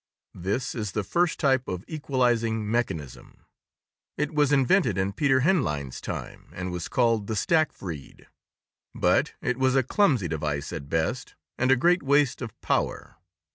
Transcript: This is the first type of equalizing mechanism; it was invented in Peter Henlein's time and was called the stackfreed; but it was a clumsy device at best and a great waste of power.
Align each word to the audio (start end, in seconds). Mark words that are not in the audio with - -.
This 0.33 0.73
is 0.73 0.93
the 0.93 1.03
first 1.03 1.39
type 1.39 1.67
of 1.67 1.85
equalizing 1.87 2.67
mechanism; 2.71 3.45
it 4.17 4.33
was 4.33 4.51
invented 4.51 4.97
in 4.97 5.13
Peter 5.13 5.41
Henlein's 5.41 6.01
time 6.01 6.49
and 6.53 6.71
was 6.71 6.87
called 6.87 7.27
the 7.27 7.35
stackfreed; 7.35 8.25
but 8.95 9.33
it 9.41 9.57
was 9.59 9.75
a 9.75 9.83
clumsy 9.83 10.27
device 10.27 10.73
at 10.73 10.89
best 10.89 11.35
and 11.55 11.69
a 11.69 11.75
great 11.75 12.01
waste 12.01 12.41
of 12.41 12.59
power. 12.61 13.17